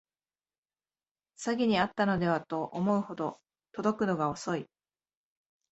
[1.37, 3.39] 詐欺にあったのではと思うほど
[3.71, 4.65] 届くのが遅い